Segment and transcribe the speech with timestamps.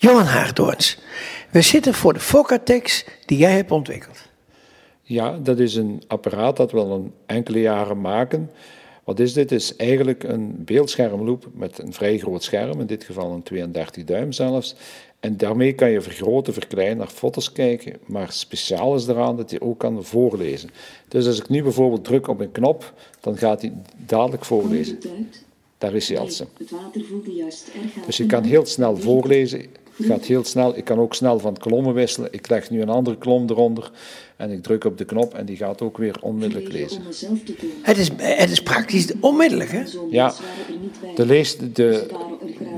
[0.00, 0.98] Johan Haagdoorns,
[1.50, 4.18] we zitten voor de Focatex die jij hebt ontwikkeld.
[5.02, 8.50] Ja, dat is een apparaat dat we al een enkele jaren maken.
[9.04, 9.50] Wat is dit?
[9.50, 14.04] Het is eigenlijk een beeldschermloop met een vrij groot scherm, in dit geval een 32
[14.04, 14.74] duim zelfs.
[15.20, 19.60] En daarmee kan je vergroten, verkleinen, naar foto's kijken, maar speciaal is eraan dat je
[19.60, 20.70] ook kan voorlezen.
[21.08, 23.72] Dus als ik nu bijvoorbeeld druk op een knop, dan gaat hij
[24.06, 24.98] dadelijk voorlezen.
[25.78, 26.26] Daar is hij al.
[26.26, 29.66] Het water voelt juist erg Dus je kan heel snel voorlezen.
[29.98, 30.76] Het gaat heel snel.
[30.76, 32.28] Ik kan ook snel van kolommen wisselen.
[32.32, 33.90] Ik leg nu een andere kolom eronder
[34.36, 37.02] en ik druk op de knop en die gaat ook weer onmiddellijk lezen.
[37.82, 39.82] Het is, het is praktisch onmiddellijk, hè?
[40.10, 40.34] Ja,
[41.14, 42.06] de, lees, de,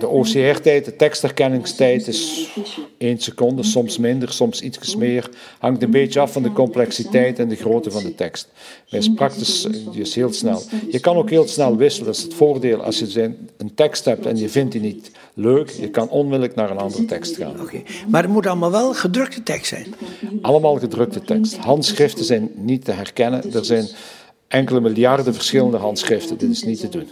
[0.00, 2.50] de OCR-tijd, de tekstherkenningstijd is
[2.98, 5.30] 1 seconde, soms minder, soms iets meer.
[5.58, 8.48] Hangt een beetje af van de complexiteit en de grootte van de tekst.
[8.90, 10.62] Maar is praktisch is heel snel.
[10.90, 12.82] Je kan ook heel snel wisselen, dat is het voordeel.
[12.82, 16.70] Als je een tekst hebt en je vindt die niet leuk, je kan onmiddellijk naar
[16.70, 17.60] een andere tekst gaan.
[17.60, 19.94] Oké, Maar het moet allemaal wel gedrukte tekst zijn?
[20.42, 21.56] Allemaal gedrukte tekst.
[21.56, 23.52] Handschriften zijn niet te herkennen.
[23.52, 23.88] Er zijn
[24.48, 26.38] enkele miljarden verschillende handschriften.
[26.38, 27.06] Dit is niet te doen.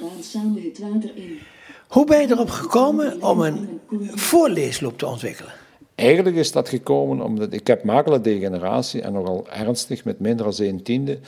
[1.88, 3.80] Hoe ben je erop gekomen om een
[4.14, 5.52] voorleesloop te ontwikkelen?
[5.94, 10.82] Eigenlijk is dat gekomen omdat ik heb makelaardegeneratie en nogal ernstig met minder dan 1
[10.82, 11.18] tiende.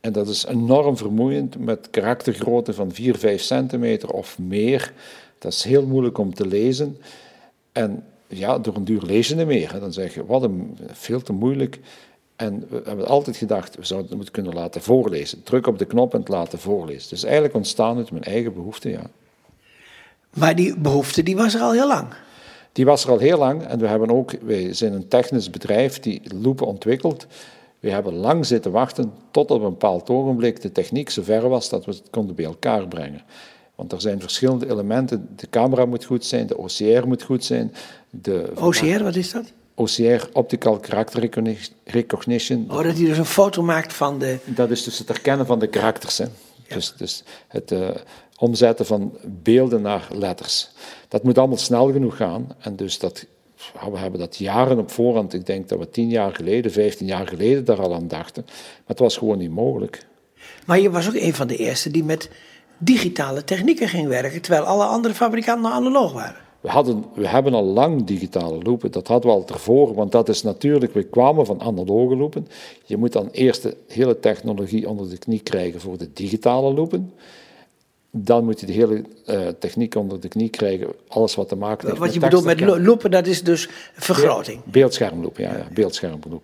[0.00, 4.92] En dat is enorm vermoeiend met karaktergrootte van 4, 5 centimeter of meer.
[5.38, 6.98] Dat is heel moeilijk om te lezen.
[7.72, 9.76] En ja, door een duur je niet meer.
[9.80, 11.80] Dan zeg je, wat een, veel te moeilijk.
[12.36, 15.42] En we hebben altijd gedacht, we zouden het moeten kunnen laten voorlezen.
[15.42, 17.08] Druk op de knop en het laten voorlezen.
[17.08, 19.10] Dus eigenlijk ontstaan uit mijn eigen behoefte, ja.
[20.34, 22.06] Maar die behoefte, die was er al heel lang?
[22.72, 23.62] Die was er al heel lang.
[23.62, 27.26] En we hebben ook, wij zijn een technisch bedrijf die loepen ontwikkelt.
[27.80, 31.84] We hebben lang zitten wachten tot op een bepaald ogenblik de techniek zover was dat
[31.84, 33.22] we het konden bij elkaar brengen.
[33.74, 35.28] Want er zijn verschillende elementen.
[35.36, 37.74] De camera moet goed zijn, de OCR moet goed zijn.
[38.10, 39.52] De OCR, wat is dat?
[39.74, 41.30] OCR, Optical Character
[41.84, 42.64] Recognition.
[42.70, 44.38] Oh, dat hij dus een foto maakt van de...
[44.44, 46.18] Dat is dus het herkennen van de karakters.
[46.18, 46.26] Hè.
[46.68, 47.88] Dus, dus het uh,
[48.44, 49.12] omzetten van
[49.42, 50.68] beelden naar letters.
[51.08, 52.54] Dat moet allemaal snel genoeg gaan.
[52.58, 53.26] En dus dat,
[53.90, 55.34] we hebben dat jaren op voorhand.
[55.34, 58.42] Ik denk dat we tien jaar geleden, vijftien jaar geleden daar al aan dachten.
[58.46, 60.06] Maar het was gewoon niet mogelijk.
[60.66, 62.30] Maar je was ook een van de eerste die met
[62.78, 66.42] digitale technieken ging werken, terwijl alle andere fabrikanten analoog waren.
[66.60, 70.28] We, hadden, we hebben al lang digitale loepen, dat hadden we al ervoor, want dat
[70.28, 72.46] is natuurlijk, we kwamen van analoge loepen.
[72.84, 77.12] Je moet dan eerst de hele technologie onder de knie krijgen voor de digitale loepen.
[78.16, 81.88] Dan moet je de hele uh, techniek onder de knie krijgen, alles wat te maken
[81.88, 84.60] heeft wat met Wat je bedoelt met loepen, dat is dus vergroting?
[84.64, 85.68] Beeldschermloop, ja, ja,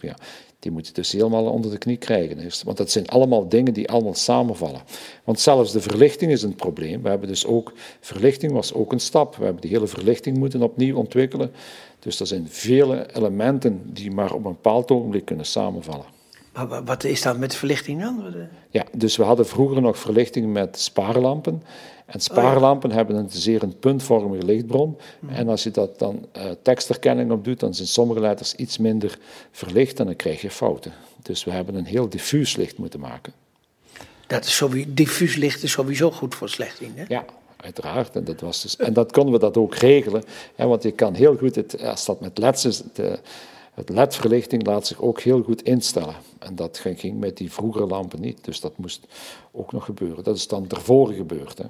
[0.00, 0.16] ja.
[0.58, 2.50] Die moet je dus helemaal onder de knie krijgen.
[2.64, 4.80] Want dat zijn allemaal dingen die allemaal samenvallen.
[5.24, 7.02] Want zelfs de verlichting is een probleem.
[7.02, 9.36] We hebben dus ook, verlichting was ook een stap.
[9.36, 11.50] We hebben die hele verlichting moeten opnieuw ontwikkelen.
[11.98, 16.18] Dus er zijn vele elementen die maar op een bepaald ogenblik kunnen samenvallen.
[16.52, 18.34] Maar wat is dat met verlichting dan?
[18.70, 21.62] Ja, dus we hadden vroeger nog verlichting met spaarlampen.
[22.06, 24.96] En spaarlampen hebben een zeer een puntvormige lichtbron.
[25.18, 25.34] Mhm.
[25.34, 29.18] En als je dat dan uh, tekstherkenning op doet, dan zijn sommige letters iets minder
[29.50, 30.92] verlicht en dan krijg je fouten.
[31.22, 33.32] Dus we hebben een heel diffuus licht moeten maken.
[34.26, 37.04] Dat is sowieso, diffuus licht is sowieso goed voor slechting, hè?
[37.08, 37.24] Ja,
[37.56, 38.16] uiteraard.
[38.16, 40.22] En dat, was dus, en dat konden we dat ook regelen.
[40.54, 43.18] Hè, want je kan heel goed, het, als dat met leds is, de,
[43.74, 46.14] het ledverlichting laat zich ook heel goed instellen.
[46.38, 48.44] En dat ging met die vroegere lampen niet.
[48.44, 49.06] Dus dat moest
[49.52, 50.24] ook nog gebeuren.
[50.24, 51.58] Dat is dan tevoren gebeurd.
[51.58, 51.64] Hè.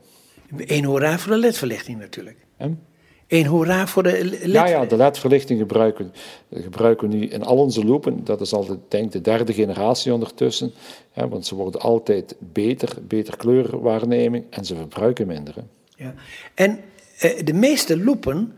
[0.57, 2.37] Eén hoera voor de ledverlichting natuurlijk.
[2.57, 2.81] En?
[3.29, 6.13] Eén hoera voor de led Ja, ja, de ledverlichting gebruiken,
[6.53, 8.25] gebruiken we nu in al onze lopen.
[8.25, 10.73] Dat is al de, denk de derde generatie ondertussen.
[11.15, 15.55] Want ze worden altijd beter, beter kleurwaarneming en ze verbruiken minder.
[15.97, 16.15] Ja.
[16.55, 16.81] En
[17.19, 18.53] eh, de meeste loepen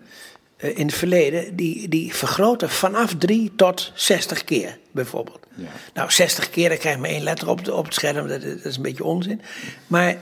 [0.62, 5.40] in het verleden, die, die vergroten vanaf 3 tot 60 keer bijvoorbeeld.
[5.54, 5.68] Ja.
[5.94, 8.64] Nou, 60 keer, dan krijg je maar één letter op, op het scherm, dat, dat
[8.64, 9.40] is een beetje onzin.
[9.86, 10.16] Maar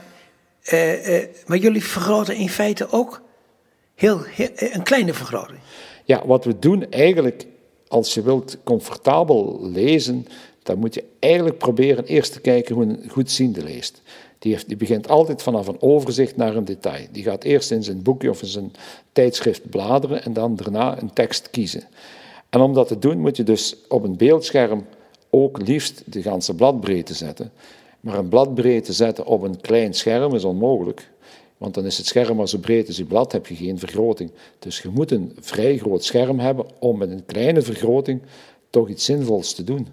[0.73, 3.21] uh, uh, maar jullie vergroten in feite ook
[3.95, 5.59] heel, heel, een kleine vergroting.
[6.03, 7.45] Ja, wat we doen eigenlijk,
[7.87, 10.27] als je wilt comfortabel lezen,
[10.63, 14.01] dan moet je eigenlijk proberen eerst te kijken hoe een goedziende leest.
[14.41, 17.05] Die, begint altijd vanaf een overzicht naar een detail.
[17.11, 18.71] Die gaat eerst in zijn boekje of in zijn
[19.11, 21.83] tijdschrift bladeren en dan daarna een tekst kiezen.
[22.49, 24.85] En om dat te doen moet je dus op een beeldscherm
[25.29, 27.51] ook liefst de ganse bladbreedte zetten.
[27.99, 31.09] Maar een bladbreedte zetten op een klein scherm is onmogelijk.
[31.57, 34.31] Want dan is het scherm maar zo breed als je blad, heb je geen vergroting.
[34.59, 38.21] Dus je moet een vrij groot scherm hebben om met een kleine vergroting
[38.69, 39.87] toch iets zinvols te doen.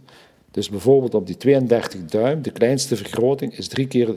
[0.59, 4.17] Dus bijvoorbeeld op die 32 duim, de kleinste vergroting is drie keer,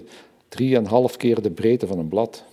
[0.49, 2.43] drieënhalf keer de breedte van een blad.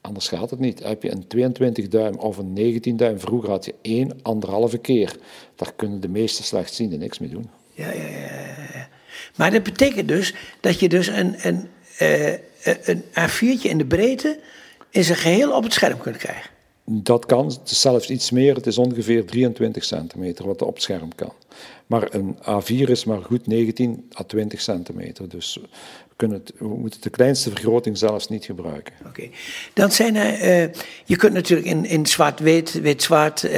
[0.00, 0.82] Anders gaat het niet.
[0.82, 5.16] Heb je een 22 duim of een 19 duim, vroeger had je één, anderhalve keer.
[5.54, 7.50] Daar kunnen de meeste slechtzienden niks mee doen.
[7.72, 8.88] Ja, ja, ja.
[9.36, 11.68] Maar dat betekent dus dat je dus een, een,
[12.00, 12.32] uh,
[12.84, 14.40] een A4'tje in de breedte
[14.90, 16.50] in zijn geheel op het scherm kunt krijgen.
[16.86, 18.54] Dat kan, het is zelfs iets meer.
[18.54, 21.32] Het is ongeveer 23 centimeter wat er op het scherm kan.
[21.86, 25.28] Maar een A4 is maar goed 19 à 20 centimeter.
[25.28, 25.58] Dus
[26.08, 28.94] we, kunnen het, we moeten de kleinste vergroting zelfs niet gebruiken.
[29.06, 29.28] Oké.
[29.72, 30.72] Dan zijn er, uh,
[31.04, 33.50] je kunt natuurlijk in, in zwart-wit, wit-zwart, uh,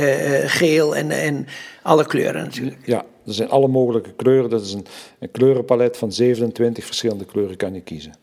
[0.45, 1.47] geel en, en
[1.83, 2.87] alle kleuren natuurlijk.
[2.87, 4.51] Ja, er zijn alle mogelijke kleuren.
[4.51, 4.87] Dat is een,
[5.19, 8.15] een kleurenpalet van 27 verschillende kleuren kan je kiezen.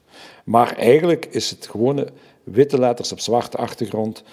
[0.44, 2.08] Maar eigenlijk is het gewone
[2.44, 4.24] witte letters op zwarte achtergrond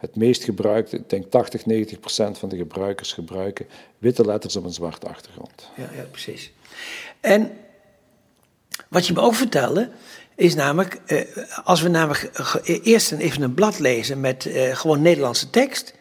[0.00, 3.66] het meest gebruikte, ik denk 80, 90 procent van de gebruikers gebruiken
[3.98, 5.68] witte letters op een zwarte achtergrond.
[5.76, 6.52] Ja, ja, precies.
[7.20, 7.50] En
[8.88, 9.90] wat je me ook vertelde,
[10.34, 11.20] is namelijk, eh,
[11.64, 12.30] als we namelijk
[12.64, 15.94] eerst even een blad lezen met eh, gewoon Nederlandse tekst,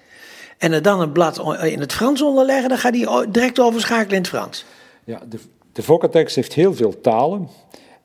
[0.57, 4.21] en er dan een blad in het Frans onderleggen, dan gaat die direct overschakelen in
[4.21, 4.65] het Frans.
[5.03, 5.39] Ja, de,
[5.71, 7.49] de heeft heel veel talen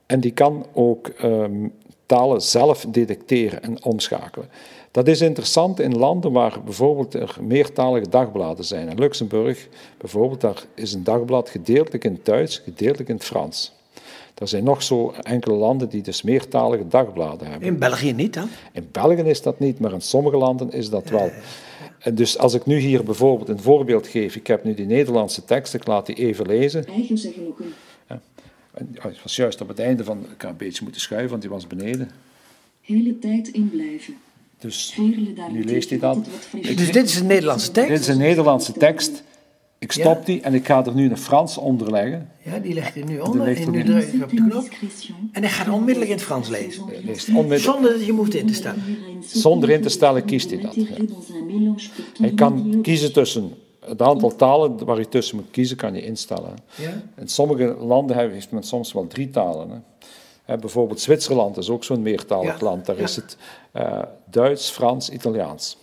[0.06, 1.73] en die kan ook um,
[2.06, 4.49] talen zelf detecteren en omschakelen.
[4.94, 8.88] Dat is interessant in landen waar bijvoorbeeld er meertalige dagbladen zijn.
[8.88, 9.69] In Luxemburg
[9.99, 13.73] bijvoorbeeld, daar is een dagblad gedeeltelijk in het Duits, gedeeltelijk in het Frans.
[14.35, 17.69] Er zijn nog zo enkele landen die dus meertalige dagbladen hebben.
[17.69, 18.49] In België niet dan?
[18.73, 21.31] In België is dat niet, maar in sommige landen is dat wel.
[21.99, 25.44] En dus als ik nu hier bijvoorbeeld een voorbeeld geef, ik heb nu die Nederlandse
[25.44, 26.87] tekst, ik laat die even lezen.
[26.87, 27.58] Eigen zeggen ook.
[28.08, 28.20] Ja.
[29.00, 31.50] Het was juist op het einde van, ik had een beetje moeten schuiven, want die
[31.50, 32.11] was beneden.
[32.81, 34.17] Hele tijd inblijven.
[34.59, 34.97] Dus
[35.51, 36.19] nu leest hij dat.
[36.62, 37.89] Dus dit is een Nederlandse tekst?
[37.89, 39.23] Dit is een Nederlandse tekst.
[39.79, 42.31] Ik stop die en ik ga er nu een Frans onder leggen.
[42.45, 44.69] Ja, die legt hij nu onder en nu druk je op de knop.
[45.33, 46.85] En hij gaat onmiddellijk in het Frans lezen.
[47.59, 48.83] Zonder dat je moet in te stellen.
[49.27, 50.75] Zonder in te stellen kiest hij dat.
[50.75, 50.85] Ja.
[52.19, 53.53] Hij kan kiezen tussen
[53.87, 56.55] het aantal talen waar je tussen moet kiezen, kan je instellen.
[56.75, 57.03] Ja?
[57.21, 59.71] In sommige landen heeft men soms wel drie talen.
[59.71, 59.77] Hè.
[60.44, 62.87] Hè, bijvoorbeeld Zwitserland is ook zo'n meertalig land.
[62.87, 63.37] Daar is het
[63.76, 65.76] uh, Duits, Frans, Italiaans.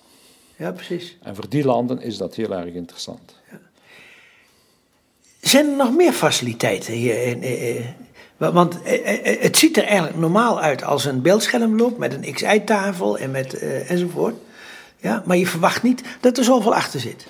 [0.55, 1.17] Ja, precies.
[1.23, 3.35] En voor die landen is dat heel erg interessant.
[3.51, 3.59] Ja.
[5.41, 7.21] Zijn er nog meer faciliteiten hier?
[7.21, 7.43] In,
[8.37, 8.77] want
[9.41, 13.91] het ziet er eigenlijk normaal uit als een beeldschermloop met een XI-tafel en met, uh,
[13.91, 14.35] enzovoort.
[14.97, 17.25] Ja, maar je verwacht niet dat er zoveel achter zit.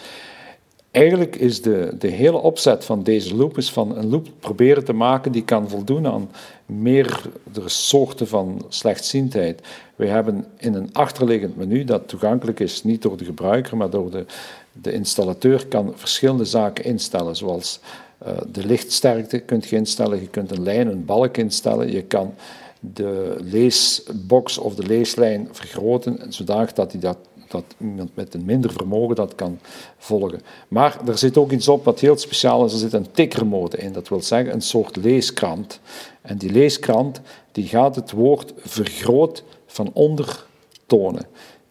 [0.91, 4.93] Eigenlijk is de, de hele opzet van deze loop is van een loop proberen te
[4.93, 6.31] maken die kan voldoen aan
[6.65, 7.29] meerdere
[7.65, 9.61] soorten van slechtziendheid.
[9.95, 14.11] We hebben in een achterliggend menu dat toegankelijk is, niet door de gebruiker, maar door
[14.11, 14.25] de,
[14.71, 17.79] de installateur, kan verschillende zaken instellen, zoals
[18.27, 22.33] uh, de lichtsterkte kunt je instellen, je kunt een lijn, een balk instellen, je kan
[22.79, 27.17] de leesbox of de leeslijn vergroten, zodanig dat hij dat
[27.51, 29.59] dat iemand met een minder vermogen dat kan
[29.97, 30.41] volgen.
[30.67, 32.73] Maar er zit ook iets op wat heel speciaal is.
[32.73, 33.93] Er zit een tikkermode in.
[33.93, 35.79] Dat wil zeggen een soort leeskrant.
[36.21, 37.21] En die leeskrant
[37.51, 40.45] die gaat het woord vergroot van onder
[40.85, 41.25] tonen.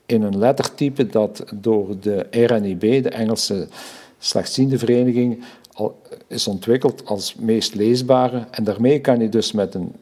[0.07, 3.69] In een lettertype dat door de RNIB, de Engelse
[4.19, 5.45] slechtziende vereniging,
[6.27, 8.47] is ontwikkeld als meest leesbare.
[8.51, 9.93] En daarmee kan je dus met een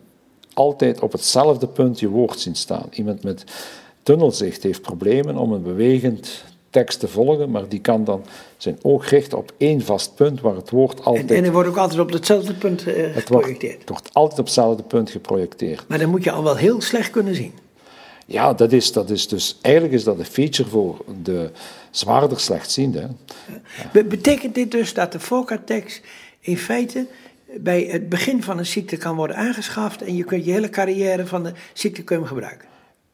[0.55, 2.87] altijd op hetzelfde punt je woord zien staan.
[2.91, 3.45] Iemand met
[4.09, 8.25] tunnelzicht heeft problemen om een bewegend tekst te volgen, maar die kan dan
[8.57, 11.31] zijn oog richten op één vast punt waar het woord altijd...
[11.31, 13.81] En, en er wordt ook altijd op hetzelfde punt uh, geprojecteerd?
[13.81, 15.85] Het wordt, altijd op hetzelfde punt geprojecteerd.
[15.89, 17.53] Maar dan moet je al wel heel slecht kunnen zien.
[18.27, 21.51] Ja, dat is, dat is dus, eigenlijk is dat een feature voor de
[21.91, 23.09] zwaarder slechtziende.
[23.93, 24.03] Ja.
[24.05, 26.01] Betekent dit dus dat de Focatex
[26.41, 27.07] in feite
[27.57, 31.27] bij het begin van een ziekte kan worden aangeschaft en je kunt je hele carrière
[31.27, 32.69] van de ziekte kunnen gebruiken?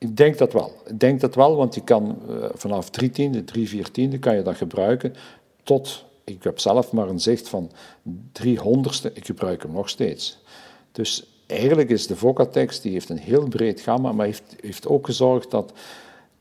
[0.04, 0.72] Ik denk dat wel.
[0.86, 4.42] Ik denk dat wel, want je kan uh, vanaf drie tiende, drie viertiende kan je
[4.42, 5.14] dat gebruiken
[5.62, 7.70] tot, ik heb zelf maar een zicht van
[8.32, 10.38] driehonderdste, ik gebruik hem nog steeds.
[10.92, 15.06] Dus eigenlijk is de Vocatex, die heeft een heel breed gamma, maar heeft, heeft ook
[15.06, 15.72] gezorgd dat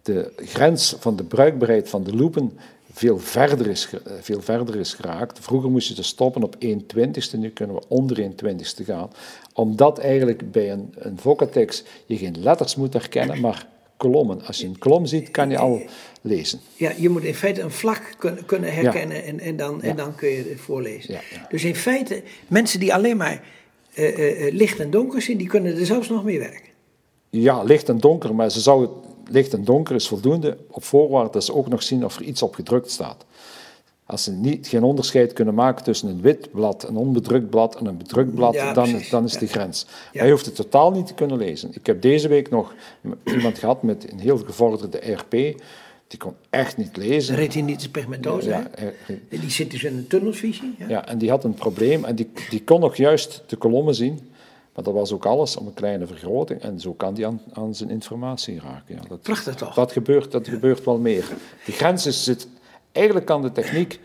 [0.01, 2.57] de grens van de bruikbaarheid van de loepen
[2.93, 3.89] veel verder is,
[4.21, 5.39] veel verder is geraakt.
[5.39, 9.09] Vroeger moest je te stoppen op 1 twintigste, nu kunnen we onder 1 twintigste gaan.
[9.53, 14.45] Omdat eigenlijk bij een, een Vocatex je geen letters moet herkennen, maar kolommen.
[14.45, 15.81] Als je een kolom ziet, kan je al
[16.21, 16.59] lezen.
[16.75, 20.15] Ja, je moet in feite een vlak kunnen, kunnen herkennen en, en, dan, en dan
[20.15, 21.19] kun je het voorlezen.
[21.49, 23.43] Dus in feite, mensen die alleen maar
[23.95, 26.71] uh, uh, licht en donker zien, die kunnen er zelfs nog mee werken.
[27.29, 28.89] Ja, licht en donker, maar ze zouden
[29.33, 32.41] licht en donker is voldoende, op voorwaarde dat ze ook nog zien of er iets
[32.41, 33.25] op gedrukt staat.
[34.05, 37.85] Als ze niet, geen onderscheid kunnen maken tussen een wit blad, een onbedrukt blad en
[37.85, 39.85] een bedrukt blad, Ja, dan, dan is de grens.
[39.89, 39.93] Ja.
[40.13, 41.69] Maar je hoeft het totaal niet te kunnen lezen.
[41.73, 42.73] Ik heb deze week nog
[43.23, 45.31] iemand gehad met een heel gevorderde RP.
[46.07, 47.35] Die kon echt niet lezen.
[47.35, 48.89] Retinitis pigmentosa, Ja, hè?
[49.05, 50.75] hij- Die zit dus in een tunnelvisie.
[50.77, 50.87] Ja?
[50.87, 54.19] ja, en die had een probleem en die, die kon nog juist de kolommen zien.
[54.73, 56.61] Maar dat was ook alles om een kleine vergroting.
[56.61, 58.95] En zo kan die aan, aan zijn informatie raken.
[58.95, 59.73] Ja, dat, Prachtig toch?
[59.73, 61.29] Dat gebeurt, dat gebeurt wel meer.
[61.65, 62.47] De grens is, zit...
[62.91, 63.99] Eigenlijk kan de techniek...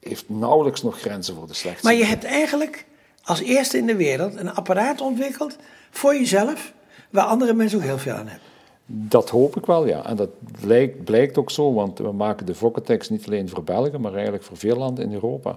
[0.00, 1.98] heeft nauwelijks nog grenzen voor de Maar slechtzienden.
[1.98, 2.86] je hebt eigenlijk
[3.24, 5.56] als eerste in de wereld een apparaat ontwikkeld
[5.90, 6.72] voor jezelf,
[7.10, 8.48] waar andere mensen ook heel veel aan hebben.
[8.86, 10.06] Dat hoop ik wel, ja.
[10.06, 13.98] En dat blijkt, blijkt ook zo, want we maken de Vocatex niet alleen voor België,
[13.98, 15.56] maar eigenlijk voor veel landen in Europa.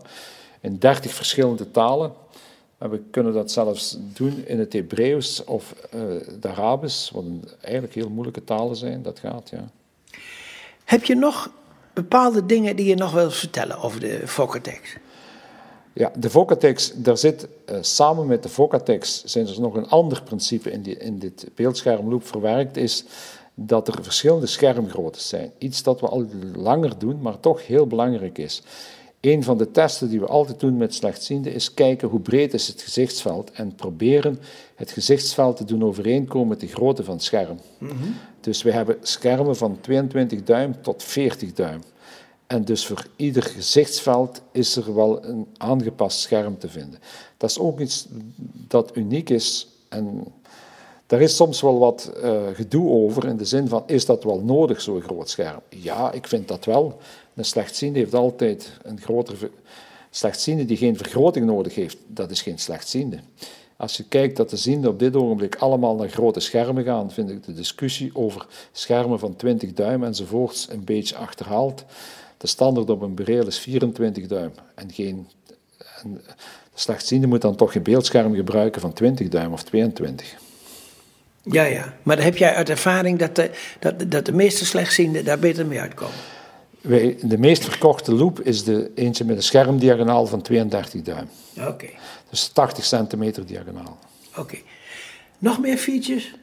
[0.59, 2.13] In dertig verschillende talen.
[2.77, 7.23] En we kunnen dat zelfs doen in het Hebreeuws of eh het Arabisch, wat
[7.61, 9.01] eigenlijk heel moeilijke talen zijn.
[9.01, 9.69] Dat gaat, ja.
[10.83, 11.51] Heb je nog
[11.93, 14.95] bepaalde dingen die je nog wilt vertellen over de Vocatex?
[15.93, 20.23] Ja, de Vocatex, daar zit eh, samen met de Vocatex zijn er nog een ander
[20.23, 23.03] principe in, die, in dit beeldschermloop verwerkt, is
[23.53, 25.51] dat er verschillende schermgroottes zijn.
[25.57, 28.61] Iets dat we al langer doen, maar toch heel belangrijk is.
[29.27, 32.67] Een van de testen die we altijd doen met slechtzienden is kijken hoe breed is
[32.67, 34.39] het gezichtsveld en proberen
[34.75, 37.59] het gezichtsveld te doen overeenkomen met de grootte van het scherm.
[38.39, 41.81] Dus we hebben schermen van 22 duim tot 40 duim.
[42.47, 46.99] En dus voor ieder gezichtsveld is er wel een aangepast scherm te vinden.
[47.37, 48.07] Dat is ook iets
[48.67, 49.67] dat uniek is.
[49.89, 50.23] En
[51.05, 54.41] daar is soms wel wat eh, gedoe over, in de zin van, is dat wel
[54.41, 55.59] nodig, zo'n groot scherm?
[55.69, 56.99] Ja, ik vind dat wel.
[57.37, 59.49] Een slechtziende heeft altijd een grotere...
[60.09, 63.19] Slechtziende die geen vergroting nodig heeft, dat is geen slechtziende.
[63.75, 67.29] Als je kijkt dat de zienden op dit ogenblik allemaal naar grote schermen gaan, vind
[67.29, 71.85] ik de discussie over schermen van 20 duim enzovoorts een beetje achterhaald.
[72.37, 75.27] De standaard op een bril is 24 duim en geen...
[76.03, 80.35] En de slechtziende moet dan toch een beeldscherm gebruiken van 20 duim of 22.
[81.41, 81.93] Ja, ja.
[82.03, 85.79] Maar heb jij uit ervaring dat de, dat, dat de meeste slechtzienden daar beter mee
[85.79, 86.15] uitkomen.
[86.87, 91.29] Wij, de meest verkochte loop is de eentje met een schermdiagonaal van 32 duim.
[91.59, 91.87] Oké,
[92.29, 93.97] Dus 80 centimeter diagonaal.
[94.37, 94.57] oké.
[95.37, 96.33] Nog meer features?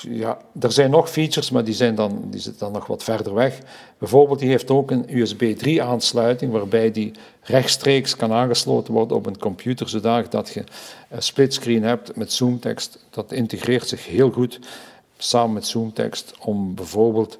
[0.00, 3.34] Ja, er zijn nog features, maar die, zijn dan, die zitten dan nog wat verder
[3.34, 3.58] weg.
[3.98, 9.26] Bijvoorbeeld, die heeft ook een USB 3 aansluiting, waarbij die rechtstreeks kan aangesloten worden op
[9.26, 10.64] een computer, zodanig dat je
[11.08, 13.04] een splitscreen hebt met zoomtekst.
[13.10, 14.58] Dat integreert zich heel goed
[15.18, 17.38] samen met zoomtekst om bijvoorbeeld,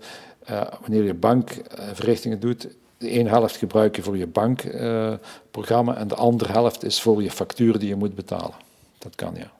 [0.50, 6.14] eh, wanneer je bankverrichtingen doet, de ene helft gebruik je voor je bankprogramma en de
[6.14, 8.54] andere helft is voor je facturen die je moet betalen.
[8.98, 9.50] Dat kan, ja.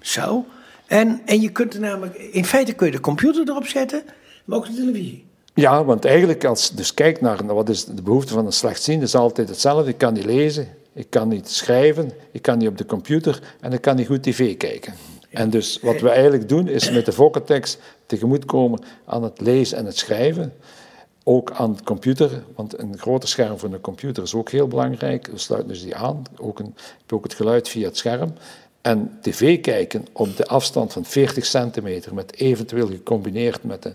[0.00, 0.44] Zo.
[0.86, 4.02] En, en je kunt er namelijk, in feite kun je de computer erop zetten,
[4.44, 5.26] maar ook de televisie.
[5.54, 9.04] Ja, want eigenlijk als je dus kijkt naar wat is de behoefte van een slechtziende,
[9.04, 9.90] is altijd hetzelfde.
[9.90, 13.72] Ik kan niet lezen, ik kan niet schrijven, ik kan niet op de computer en
[13.72, 14.94] ik kan niet goed tv kijken.
[15.30, 19.86] En dus wat we eigenlijk doen is met de Vocatex tegemoetkomen aan het lezen en
[19.86, 20.54] het schrijven.
[21.24, 25.26] Ook aan de computer, want een groter scherm voor een computer is ook heel belangrijk.
[25.26, 28.34] We sluiten dus die aan, ook, een, heb ook het geluid via het scherm.
[28.80, 33.92] En tv kijken op de afstand van 40 centimeter, met eventueel gecombineerd met de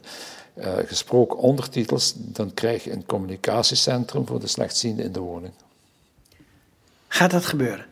[0.54, 5.54] eh, gesproken ondertitels, dan krijg je een communicatiecentrum voor de slechtzienden in de woning.
[7.08, 7.86] Gaat dat gebeuren?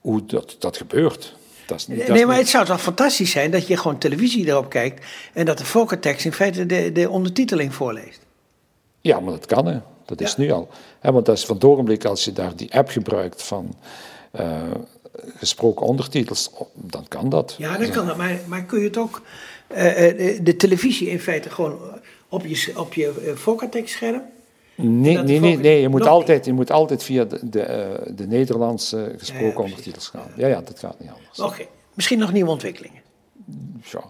[0.00, 1.34] Hoe dat, dat gebeurt,
[1.66, 1.98] dat is niet...
[1.98, 5.04] dat nee, maar niet- het zou toch fantastisch zijn dat je gewoon televisie erop kijkt
[5.32, 8.20] en dat de Vocatex in feite de, de ondertiteling voorleest.
[9.00, 9.78] Ja, maar dat kan, hè.
[10.04, 10.42] Dat is Ja.
[10.42, 10.68] nu al.
[11.00, 13.74] Hè, want dat is van het ogenblik als je daar die app gebruikt van
[14.30, 14.60] eh,
[15.36, 17.54] gesproken ondertitels, dan kan dat.
[17.58, 18.16] Ja, dat kan dat.
[18.16, 19.22] Maar, maar kun je het ook,
[19.66, 21.78] eh, eh, de, de televisie in feite gewoon
[22.28, 24.22] op je, op je Vocatex-scherm?
[24.76, 28.12] Nee, nee, nee, nee je, moet nog altijd, je moet altijd via de, de, eh,
[28.14, 30.30] de Nederlandse gesproken Ja, ja, ondertitels gaan.
[30.36, 31.40] Ja, ja, dat gaat niet anders.
[31.40, 33.02] Oké, misschien nog nieuwe ontwikkelingen.
[33.82, 34.02] Ja.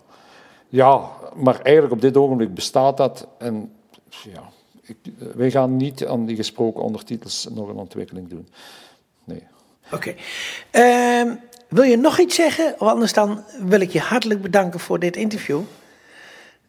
[0.69, 3.27] ja, maar eigenlijk op dit ogenblik bestaat dat.
[3.39, 3.73] En
[4.09, 4.51] ja,
[4.83, 4.97] ik,
[5.35, 8.49] wij gaan niet aan die gesproken ondertitels nog een ontwikkeling doen.
[9.25, 9.43] Nee.
[9.93, 10.15] Oké.
[10.71, 11.35] Ehm,
[11.69, 12.75] wil je nog iets zeggen?
[12.79, 15.61] Of anders dan wil ik je hartelijk bedanken voor dit interview.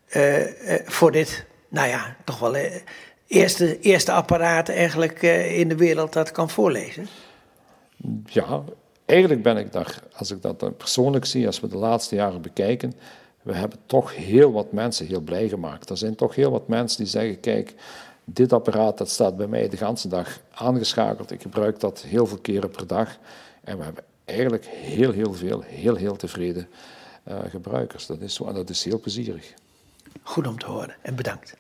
[0.08, 2.82] Eh, eh, voor dit, nou ja, toch wel eh,
[3.28, 7.08] eerste, eerste apparaat eigenlijk eh, in de wereld dat kan voorlezen.
[8.26, 8.64] Ja,
[9.06, 12.94] eigenlijk ben ik daar, als ik dat persoonlijk zie, als we de laatste jaren bekijken,
[13.42, 15.90] we hebben toch heel wat mensen heel blij gemaakt.
[15.90, 17.74] Er zijn toch heel wat mensen die zeggen, kijk,
[18.24, 21.32] dit apparaat dat staat bij mij de hele dag aangeschakeld.
[21.32, 23.18] Ik gebruik dat heel veel keren per dag.
[23.64, 26.68] En we hebben eigenlijk heel, heel veel, heel, heel tevreden
[27.24, 28.06] eh, gebruikers.
[28.06, 29.54] Dat is zo en dat is heel plezierig.
[30.24, 31.56] Goed om te horen en bedankt.